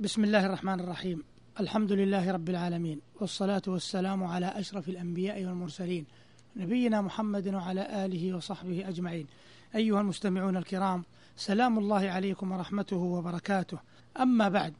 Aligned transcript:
بسم 0.00 0.24
الله 0.24 0.46
الرحمن 0.46 0.80
الرحيم. 0.80 1.22
الحمد 1.60 1.92
لله 1.92 2.30
رب 2.32 2.48
العالمين. 2.48 3.00
والصلاة 3.20 3.62
والسلام 3.66 4.24
على 4.24 4.46
أشرف 4.46 4.88
الأنبياء 4.88 5.44
والمرسلين 5.44 6.04
نبينا 6.56 7.00
محمد 7.00 7.54
وعلى 7.54 8.04
آله 8.04 8.36
وصحبه 8.36 8.88
أجمعين. 8.88 9.26
أيها 9.74 10.00
المستمعون 10.00 10.56
الكرام 10.56 11.04
سلام 11.36 11.78
الله 11.78 12.10
عليكم 12.10 12.52
ورحمته 12.52 12.96
وبركاته. 12.96 13.78
أما 14.20 14.48
بعد 14.48 14.72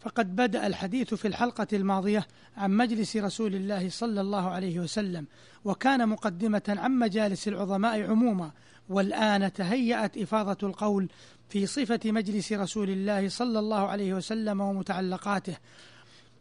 فقد 0.00 0.36
بدأ 0.36 0.66
الحديث 0.66 1.14
في 1.14 1.28
الحلقة 1.28 1.66
الماضية 1.72 2.26
عن 2.56 2.70
مجلس 2.70 3.16
رسول 3.16 3.54
الله 3.54 3.88
صلى 3.88 4.20
الله 4.20 4.50
عليه 4.50 4.80
وسلم 4.80 5.26
وكان 5.64 6.08
مقدمة 6.08 6.62
عن 6.68 6.98
مجالس 6.98 7.48
العظماء 7.48 8.10
عموما 8.10 8.50
والآن 8.88 9.52
تهيأت 9.52 10.18
إفاضة 10.18 10.68
القول 10.68 11.08
في 11.48 11.66
صفة 11.66 12.00
مجلس 12.04 12.52
رسول 12.52 12.90
الله 12.90 13.28
صلى 13.28 13.58
الله 13.58 13.88
عليه 13.88 14.14
وسلم 14.14 14.60
ومتعلقاته 14.60 15.56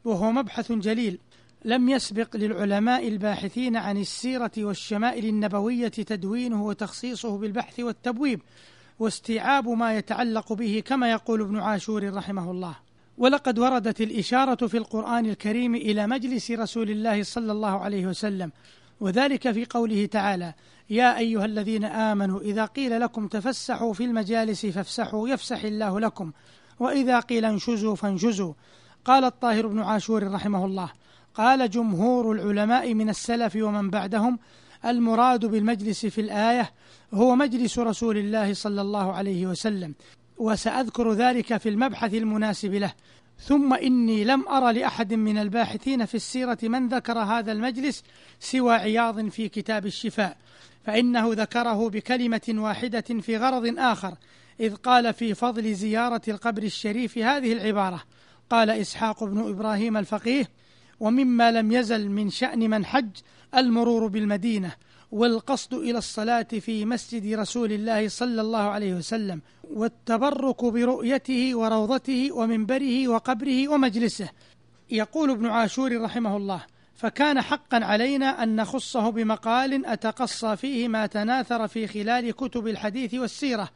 وهو 0.06 0.32
مبحث 0.32 0.72
جليل 0.72 1.20
لم 1.66 1.90
يسبق 1.90 2.36
للعلماء 2.36 3.08
الباحثين 3.08 3.76
عن 3.76 3.98
السيرة 3.98 4.52
والشمائل 4.58 5.26
النبوية 5.26 5.88
تدوينه 5.88 6.64
وتخصيصه 6.66 7.38
بالبحث 7.38 7.80
والتبويب 7.80 8.42
واستيعاب 9.00 9.70
ما 9.70 9.98
يتعلق 9.98 10.54
به 10.54 10.84
كما 10.86 11.12
يقول 11.12 11.42
ابن 11.42 11.60
عاشور 11.60 12.14
رحمه 12.14 12.52
الله. 12.52 12.76
ولقد 13.18 13.60
وردت 13.60 14.02
الإشارة 14.02 14.68
في 14.68 14.78
القرآن 14.78 15.26
الكريم 15.26 15.76
إلى 15.76 16.08
مجلس 16.08 16.52
رسول 16.52 16.90
الله 16.90 17.24
صلى 17.24 17.52
الله 17.52 17.80
عليه 17.80 18.08
وسلم 18.08 18.52
وذلك 19.00 19.52
في 19.52 19.66
قوله 19.66 20.06
تعالى 20.06 20.54
يا 20.90 21.18
أيها 21.18 21.46
الذين 21.46 21.84
آمنوا 21.86 22.42
إذا 22.42 22.66
قيل 22.66 23.02
لكم 23.02 23.28
تفسحوا 23.28 23.94
في 23.94 24.04
المجالس 24.04 24.66
فافسحوا 24.66 25.30
يفسح 25.30 25.64
الله 25.64 26.00
لكم 26.00 26.32
وإذا 26.80 27.20
قيل 27.20 27.46
انشزوا 27.46 27.96
فانشزوا. 27.96 28.54
قال 29.06 29.24
الطاهر 29.24 29.68
بن 29.68 29.80
عاشور 29.80 30.32
رحمه 30.32 30.66
الله 30.66 30.92
قال 31.36 31.70
جمهور 31.70 32.32
العلماء 32.32 32.94
من 32.94 33.10
السلف 33.10 33.56
ومن 33.56 33.90
بعدهم 33.90 34.40
المراد 34.86 35.46
بالمجلس 35.46 36.06
في 36.06 36.22
الآية 36.22 36.72
هو 37.14 37.36
مجلس 37.36 37.80
رسول 37.80 38.18
الله 38.18 38.54
صلى 38.54 38.82
الله 38.82 39.14
عليه 39.14 39.48
وسلم 39.48 39.94
وسأذكر 40.38 41.14
ذلك 41.14 41.58
في 41.58 41.70
المبحث 41.70 42.14
المناسب 42.14 42.74
له. 42.74 42.94
ثم 43.40 43.74
إني 43.74 44.24
لم 44.24 44.48
أر 44.48 44.72
لأحد 44.72 45.14
من 45.14 45.38
الباحثين 45.38 46.06
في 46.06 46.16
السيرة 46.16 46.58
من 46.64 46.88
ذكر 46.88 47.20
هذا 47.20 47.52
المجلس 47.52 48.04
سوى 48.40 48.74
عياض 48.74 49.30
في 49.30 49.50
كتاب 49.50 49.86
الشفاء 49.86 50.38
فإنه 50.86 51.34
ذكره 51.34 51.90
بكلمة 51.90 52.42
واحدة 52.50 53.02
في 53.02 53.38
غرض 53.38 53.80
آخر 53.80 54.16
إذ 54.60 54.76
قال 54.76 55.14
في 55.14 55.34
فضل 55.34 55.74
زيارة 55.74 56.22
القبر 56.28 56.64
الشريف 56.64 57.18
هذه 57.18 57.54
العبارة 57.54 58.04
قال 58.50 58.70
إسحاق 58.70 59.24
بن 59.24 59.50
إبراهيم 59.50 59.98
الفقيه 59.98 60.50
ومما 61.00 61.52
لم 61.52 61.72
يزل 61.72 62.10
من 62.10 62.30
شأن 62.30 62.70
من 62.70 62.86
حج 62.86 63.10
المرور 63.56 64.08
بالمدينة 64.08 64.72
والقصد 65.12 65.74
إلى 65.74 65.98
الصلاة 65.98 66.44
في 66.44 66.86
مسجد 66.86 67.40
رسول 67.40 67.72
الله 67.72 68.08
صلى 68.08 68.42
الله 68.42 68.60
عليه 68.60 68.94
وسلم 68.94 69.42
والتبرك 69.64 70.66
برؤيته 70.66 71.56
وروضته 71.56 72.32
ومنبره 72.32 73.08
وقبره 73.08 73.68
ومجلسه. 73.68 74.30
يقول 74.90 75.32
ابن 75.32 75.46
عاشور 75.46 76.02
رحمه 76.02 76.38
الله 76.38 76.62
فكان 76.96 77.42
حقا 77.42 77.86
علينا 77.86 78.44
أن 78.44 78.56
نخصه 78.56 79.10
بمقال 79.10 79.86
أتقصى 79.86 80.56
فيه 80.56 80.88
ما 80.88 81.06
تناثر 81.06 81.68
في 81.68 81.88
خلال 81.88 82.32
كتب 82.32 82.68
الحديث 82.68 83.14
والسيرة 83.14 83.70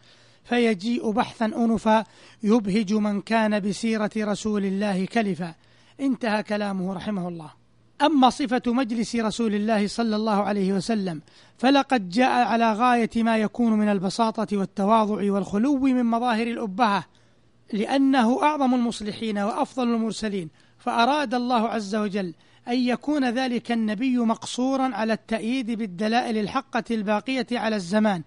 فيجيء 0.43 1.11
بحثا 1.11 1.45
أنفا 1.45 2.03
يبهج 2.43 2.93
من 2.93 3.21
كان 3.21 3.59
بسيرة 3.59 4.11
رسول 4.17 4.65
الله 4.65 5.05
كلفا. 5.05 5.55
انتهى 5.99 6.43
كلامه 6.43 6.93
رحمه 6.93 7.27
الله. 7.27 7.60
أما 8.01 8.29
صفة 8.29 8.61
مجلس 8.67 9.15
رسول 9.15 9.55
الله 9.55 9.87
صلى 9.87 10.15
الله 10.15 10.43
عليه 10.43 10.73
وسلم 10.73 11.21
فلقد 11.57 12.09
جاء 12.09 12.47
على 12.47 12.73
غاية 12.73 13.09
ما 13.15 13.37
يكون 13.37 13.73
من 13.73 13.89
البساطة 13.89 14.57
والتواضع 14.57 15.31
والخلو 15.31 15.77
من 15.77 16.05
مظاهر 16.05 16.47
الأبهة 16.47 17.05
لأنه 17.73 18.43
أعظم 18.43 18.73
المصلحين 18.73 19.37
وأفضل 19.37 19.83
المرسلين 19.83 20.49
فأراد 20.77 21.33
الله 21.33 21.69
عز 21.69 21.95
وجل 21.95 22.33
أن 22.67 22.77
يكون 22.77 23.29
ذلك 23.29 23.71
النبي 23.71 24.17
مقصورا 24.17 24.95
على 24.95 25.13
التأييد 25.13 25.71
بالدلائل 25.71 26.37
الحقة 26.37 26.83
الباقية 26.91 27.47
على 27.51 27.75
الزمان 27.75 28.23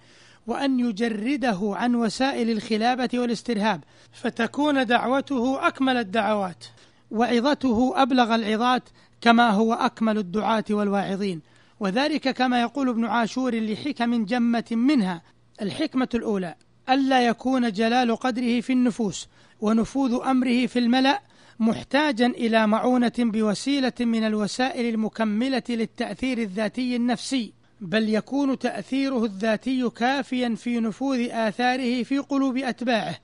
وأن 0.46 0.80
يجرده 0.80 1.58
عن 1.62 1.94
وسائل 1.94 2.50
الخلابة 2.50 3.08
والاسترهاب 3.14 3.84
فتكون 4.12 4.86
دعوته 4.86 5.66
أكمل 5.66 5.96
الدعوات. 5.96 6.64
وعظته 7.14 8.02
أبلغ 8.02 8.34
العظات 8.34 8.82
كما 9.20 9.50
هو 9.50 9.72
أكمل 9.72 10.18
الدعاة 10.18 10.64
والواعظين. 10.70 11.40
وذلك 11.80 12.28
كما 12.28 12.60
يقول 12.60 12.88
ابن 12.88 13.04
عاشور 13.04 13.54
لحكم 13.54 14.24
جمة 14.24 14.64
منها 14.70 15.22
الحكمة 15.62 16.08
الأولى 16.14 16.54
ألا 16.88 17.26
يكون 17.26 17.72
جلال 17.72 18.16
قدره 18.16 18.60
في 18.60 18.72
النفوس 18.72 19.28
ونفوذ 19.60 20.20
أمره 20.24 20.66
في 20.66 20.78
الملأ 20.78 21.20
محتاجا 21.58 22.26
إلى 22.26 22.66
معونة 22.66 23.12
بوسيلة 23.18 23.92
من 24.00 24.24
الوسائل 24.24 24.94
المكملة 24.94 25.62
للتأثير 25.68 26.38
الذاتي 26.38 26.96
النفسي 26.96 27.52
بل 27.80 28.08
يكون 28.08 28.58
تأثيره 28.58 29.24
الذاتي 29.24 29.90
كافيا 29.90 30.54
في 30.54 30.80
نفوذ 30.80 31.28
آثاره 31.30 32.02
في 32.02 32.18
قلوب 32.18 32.56
أتباعه. 32.56 33.16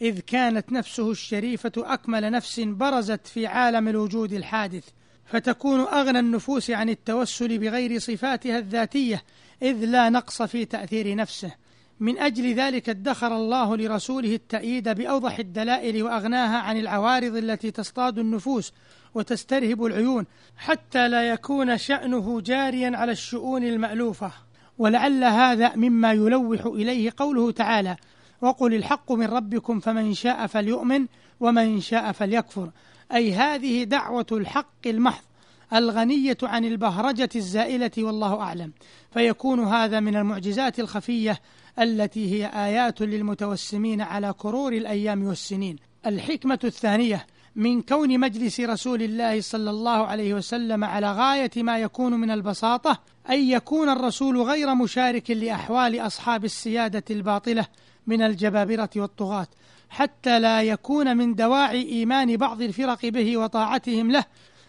إذ 0.00 0.20
كانت 0.20 0.72
نفسه 0.72 1.10
الشريفة 1.10 1.72
أكمل 1.76 2.30
نفس 2.30 2.60
برزت 2.60 3.26
في 3.26 3.46
عالم 3.46 3.88
الوجود 3.88 4.32
الحادث 4.32 4.84
فتكون 5.26 5.80
أغنى 5.80 6.18
النفوس 6.18 6.70
عن 6.70 6.88
التوسل 6.88 7.58
بغير 7.58 7.98
صفاتها 7.98 8.58
الذاتية 8.58 9.22
إذ 9.62 9.84
لا 9.84 10.08
نقص 10.08 10.42
في 10.42 10.64
تأثير 10.64 11.16
نفسه. 11.16 11.52
من 12.00 12.18
أجل 12.18 12.54
ذلك 12.54 12.88
ادخر 12.88 13.36
الله 13.36 13.76
لرسوله 13.76 14.34
التأييد 14.34 14.88
بأوضح 14.88 15.38
الدلائل 15.38 16.02
وأغناها 16.02 16.58
عن 16.58 16.76
العوارض 16.76 17.36
التي 17.36 17.70
تصطاد 17.70 18.18
النفوس 18.18 18.72
وتسترهب 19.14 19.84
العيون 19.84 20.26
حتى 20.56 21.08
لا 21.08 21.22
يكون 21.22 21.78
شأنه 21.78 22.40
جاريا 22.40 22.96
على 22.96 23.12
الشؤون 23.12 23.64
المألوفة. 23.64 24.32
ولعل 24.78 25.24
هذا 25.24 25.76
مما 25.76 26.12
يلوح 26.12 26.66
إليه 26.66 27.12
قوله 27.16 27.50
تعالى 27.50 27.96
وقل 28.42 28.74
الحق 28.74 29.12
من 29.12 29.26
ربكم 29.26 29.80
فمن 29.80 30.14
شاء 30.14 30.46
فليؤمن 30.46 31.06
ومن 31.40 31.80
شاء 31.80 32.12
فليكفر. 32.12 32.70
أي 33.14 33.32
هذه 33.32 33.84
دعوة 33.84 34.26
الحق 34.32 34.86
المحض 34.86 35.24
الغنية 35.72 36.38
عن 36.42 36.64
البهرجة 36.64 37.28
الزائلة 37.36 37.90
والله 37.98 38.40
أعلم. 38.40 38.72
فيكون 39.10 39.60
هذا 39.60 40.00
من 40.00 40.16
المعجزات 40.16 40.80
الخفية 40.80 41.40
التي 41.78 42.32
هي 42.32 42.46
آيات 42.46 43.02
للمتوسمين 43.02 44.00
على 44.00 44.32
كرور 44.38 44.72
الأيام 44.72 45.24
والسنين. 45.24 45.76
الحكمة 46.06 46.58
الثانية 46.64 47.26
من 47.56 47.82
كون 47.82 48.20
مجلس 48.20 48.60
رسول 48.60 49.02
الله 49.02 49.40
صلى 49.40 49.70
الله 49.70 50.06
عليه 50.06 50.34
وسلم 50.34 50.84
على 50.84 51.12
غاية 51.12 51.50
ما 51.56 51.78
يكون 51.78 52.12
من 52.12 52.30
البساطة 52.30 53.00
أن 53.30 53.48
يكون 53.50 53.88
الرسول 53.88 54.42
غير 54.42 54.74
مشارك 54.74 55.30
لأحوال 55.30 56.00
أصحاب 56.00 56.44
السيادة 56.44 57.04
الباطلة 57.10 57.66
من 58.08 58.22
الجبابرة 58.22 58.90
والطغاة 58.96 59.46
حتى 59.90 60.38
لا 60.40 60.62
يكون 60.62 61.16
من 61.16 61.34
دواعي 61.34 61.88
إيمان 61.88 62.36
بعض 62.36 62.62
الفرق 62.62 63.06
به 63.06 63.36
وطاعتهم 63.36 64.10
له 64.10 64.24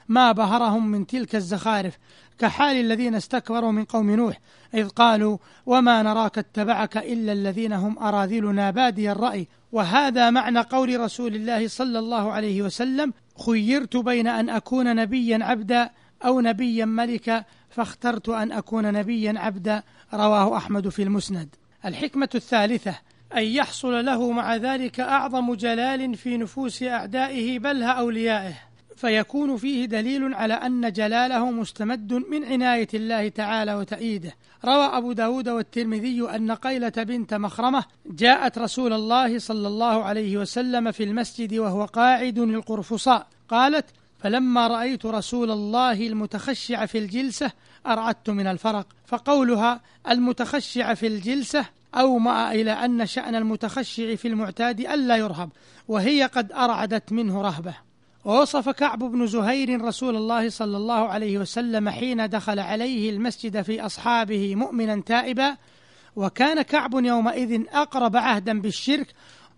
ما 0.08 0.32
بهرهم 0.32 0.88
من 0.88 1.08
تلك 1.08 1.36
الزخارف 1.36 1.98
كحال 2.40 2.78
الذين 2.78 3.16
استكبروا 3.16 3.72
من 3.72 3.84
قوم 3.84 4.12
نوح 4.12 4.40
إذ 4.74 4.90
قالوا 4.90 5.38
وما 5.66 6.02
نراك 6.02 6.38
اتبعك 6.38 6.98
إلا 6.98 7.32
الذين 7.32 7.74
هم 7.74 8.00
أراذلنا 8.00 8.72
بادي 8.72 9.12
الرأي 9.12 9.48
وهذا 9.72 10.30
معنى 10.30 10.60
قول 10.60 11.00
رسول 11.00 11.36
الله 11.36 11.68
صلى 11.68 12.00
الله 12.00 12.32
عليه 12.32 12.62
وسلم 12.62 13.14
خيرت 13.46 13.98
بين 13.98 14.28
أن 14.28 14.50
أكون 14.50 14.96
نبيا 14.96 15.40
عبدا 15.42 15.90
أو 16.26 16.42
نبيا 16.42 16.86
ملكا 16.86 17.44
فاخترت 17.70 18.30
أن 18.30 18.52
أكون 18.52 18.94
نبيا 18.94 19.34
عبدا. 19.38 19.84
رواه 20.14 20.58
أحمد 20.58 20.90
في 20.90 21.04
المسند. 21.04 21.56
الحكمة 21.86 22.30
الثالثة 22.36 22.96
أن 23.36 23.44
يحصل 23.44 24.06
له 24.06 24.32
مع 24.32 24.56
ذلك 24.56 25.00
أعظم 25.00 25.54
جلال 25.54 26.16
في 26.16 26.38
نفوس 26.38 26.84
أعدائه 26.84 27.60
بل 27.60 27.84
أوليائه. 27.84 28.54
فيكون 28.96 29.58
فيه 29.58 29.86
دليل 29.86 30.34
على 30.34 30.54
أن 30.54 30.92
جلاله 30.92 31.52
مستمد 31.52 32.14
من 32.14 32.46
عناية 32.46 32.88
الله 32.94 33.30
تعالى 33.30 33.74
وتأييده. 33.74 34.34
روى 34.66 34.86
أبو 34.86 35.12
داود 35.12 35.50
والترمذي 35.50 36.30
أن 36.36 36.52
قيلة 36.52 36.90
بنت 36.98 37.34
مخرمة 37.34 37.84
جاءت 38.06 38.58
رسول 38.58 38.94
الله 38.94 39.40
صلى 39.40 39.68
الله 39.68 40.04
عليه 40.04 40.38
وسلم 40.38 40.92
في 40.92 41.04
المسجد 41.04 41.54
وهو 41.54 41.86
قاعد 41.86 42.38
القرفصاء 42.38 43.28
قالت 43.50 43.86
فلما 44.20 44.68
رأيت 44.68 45.06
رسول 45.06 45.52
الله 45.52 46.08
المتخشع 46.08 46.86
في 46.86 46.98
الجلسة 46.98 47.52
أرعدت 47.88 48.30
من 48.30 48.48
الفرق. 48.48 48.88
فقولها 49.06 49.82
المتخشع 50.10 50.94
في 50.94 51.08
الجلسة 51.08 51.66
أومأ 51.96 52.52
إلى 52.52 52.72
أن 52.72 53.06
شأن 53.06 53.36
المتخشع 53.36 54.16
في 54.16 54.28
المعتاد 54.28 54.80
ألا 54.80 55.18
يرهب 55.18 55.50
وهي 55.88 56.24
قد 56.24 56.52
أرعدت 56.52 57.12
منه 57.12 57.42
رهبة. 57.42 57.76
ووصف 58.26 58.70
كعب 58.70 59.00
بن 59.00 59.28
زهير 59.28 59.82
رسول 59.82 60.16
الله 60.16 60.50
صلى 60.50 60.78
الله 60.78 61.08
عليه 61.08 61.38
وسلم 61.38 61.90
حين 61.90 62.30
دخل 62.30 62.60
عليه 62.60 63.10
المسجد 63.10 63.62
في 63.62 63.86
أصحابه 63.86 64.56
مؤمنا 64.56 65.02
تائبا 65.06 65.58
وكان 66.16 66.62
كعب 66.62 66.94
يومئذ 66.94 67.62
أقرب 67.74 68.16
عهدا 68.16 68.62
بالشرك 68.62 69.08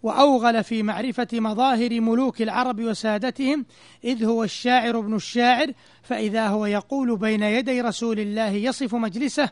وأوغل 0.04 0.64
في 0.64 0.84
معرفة 0.84 1.28
مظاهر 1.34 2.02
ملوك 2.02 2.42
العرب 2.42 2.80
وسادتهم 2.80 3.66
إذ 4.04 4.26
هو 4.26 4.44
الشاعر 4.44 5.00
ابن 5.00 5.16
الشاعر 5.16 5.72
فإذا 6.04 6.48
هو 6.48 6.66
يقول 6.66 7.18
بين 7.18 7.44
يدي 7.44 7.82
رسول 7.82 8.20
الله 8.20 8.50
يصف 8.50 8.96
مجلسه 8.96 9.50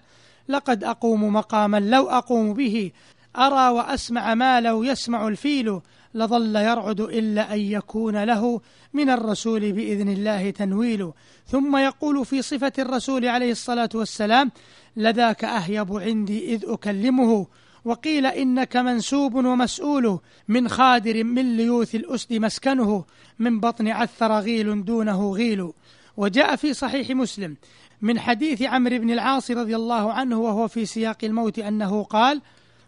لقد 0.50 0.84
أقوم 0.84 1.34
مقاما 1.34 1.80
لو 1.80 2.10
أقوم 2.10 2.54
به. 2.54 2.92
أرى 3.36 3.70
وأسمع 3.70 4.36
ما 4.36 4.62
لو 4.62 4.84
يسمع 4.84 5.28
الفيل. 5.28 5.80
لظل 6.14 6.56
يرعد 6.56 7.02
إلا 7.02 7.54
أن 7.54 7.60
يكون 7.60 8.24
له 8.24 8.62
من 8.94 9.10
الرسول 9.10 9.72
بإذن 9.72 10.10
الله 10.10 10.50
تنويل. 10.50 11.12
ثم 11.48 11.78
يقول 11.78 12.26
في 12.26 12.42
صفة 12.42 12.72
الرسول 12.80 13.26
عليه 13.26 13.52
الصلاة 13.52 13.90
والسلام 13.96 14.52
لذاك 14.98 15.44
أهيب 15.44 15.94
عندي 15.94 16.56
إذ 16.56 16.64
أكلمه. 16.68 17.48
وقيل 17.86 18.26
إنك 18.26 18.78
منسوب 18.78 19.36
ومسؤول. 19.36 20.20
من 20.48 20.70
خادر 20.70 21.24
من 21.24 21.58
ليوث 21.58 21.96
الأسد 21.96 22.34
مسكنه. 22.34 23.06
من 23.40 23.60
بطن 23.60 23.88
عثر 23.88 24.40
غيل 24.40 24.86
دونه 24.86 25.32
غيل. 25.32 25.72
وجاء 26.18 26.56
في 26.56 26.74
صحيح 26.74 27.10
مسلم 27.10 27.58
من 28.02 28.20
حديث 28.20 28.62
عمرو 28.62 28.98
بن 28.98 29.12
العاص 29.12 29.52
رضي 29.52 29.76
الله 29.76 30.14
عنه 30.14 30.40
وهو 30.40 30.68
في 30.68 30.86
سياق 30.86 31.18
الموت 31.24 31.60
أنه 31.60 32.04
قال 32.04 32.42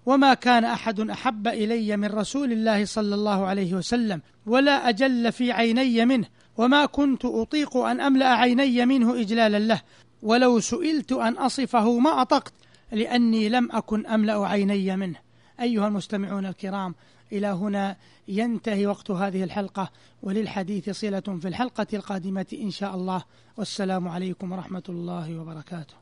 وما 0.05 0.33
كان 0.33 0.65
أحد 0.65 1.09
أحب 1.09 1.47
إلي 1.47 1.97
من 1.97 2.07
رسول 2.07 2.51
الله 2.51 2.85
صلى 2.85 3.15
الله 3.15 3.45
عليه 3.45 3.73
وسلم 3.73 4.21
ولا 4.45 4.89
أجل 4.89 5.31
في 5.31 5.51
عيني 5.51 6.05
منه 6.05 6.27
وما 6.57 6.85
كنت 6.85 7.25
أطيق 7.25 7.77
أن 7.77 7.99
أملأ 8.01 8.27
عيني 8.27 8.85
منه 8.85 9.21
إجلالا 9.21 9.59
له 9.59 9.81
ولو 10.23 10.59
سئلت 10.59 11.11
أن 11.11 11.33
أصفه 11.33 11.99
ما 11.99 12.21
أطقت 12.21 12.53
لأني 12.91 13.49
لم 13.49 13.71
أكن 13.71 14.05
أملأ 14.05 14.47
عيني 14.47 14.97
منه. 14.97 15.19
أيها 15.59 15.87
المستمعون 15.87 16.45
الكرام 16.45 16.95
إلى 17.31 17.47
هنا 17.47 17.97
ينتهي 18.27 18.87
وقت 18.87 19.11
هذه 19.11 19.43
الحلقة 19.43 19.91
وللحديث 20.23 20.89
صلة 20.89 21.19
في 21.19 21.47
الحلقة 21.47 21.87
القادمة 21.93 22.45
إن 22.53 22.71
شاء 22.71 22.95
الله. 22.95 23.23
والسلام 23.57 24.07
عليكم 24.07 24.51
ورحمة 24.51 24.83
الله 24.89 25.39
وبركاته. 25.39 26.00